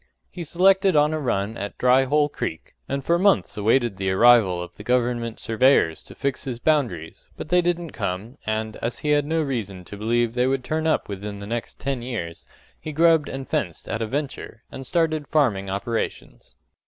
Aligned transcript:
He 0.31 0.41
selected 0.41 0.95
on 0.95 1.13
a 1.13 1.19
run 1.19 1.55
at 1.57 1.77
Dry 1.77 2.05
Hole 2.05 2.27
Creek, 2.27 2.73
and 2.89 3.03
for 3.03 3.19
months 3.19 3.55
awaited 3.55 3.97
the 3.97 4.09
arrival 4.09 4.59
of 4.59 4.75
the 4.75 4.81
government 4.83 5.39
surveyors 5.39 6.01
to 6.01 6.15
fix 6.15 6.45
his 6.45 6.57
boundaries; 6.57 7.29
but 7.37 7.49
they 7.49 7.61
didn't 7.61 7.91
come, 7.91 8.39
and, 8.47 8.77
as 8.77 8.97
he 9.05 9.09
had 9.09 9.27
no 9.27 9.43
reason 9.43 9.85
to 9.85 9.97
believe 9.97 10.33
they 10.33 10.47
would 10.47 10.63
turn 10.63 10.87
up 10.87 11.07
within 11.07 11.37
the 11.37 11.45
next 11.45 11.79
ten 11.79 12.01
years, 12.01 12.47
he 12.79 12.91
grubbed 12.91 13.29
and 13.29 13.47
fenced 13.47 13.87
at 13.87 14.01
a 14.01 14.07
venture, 14.07 14.63
and 14.71 14.87
started 14.87 15.27
farming 15.27 15.69
operations. 15.69 16.55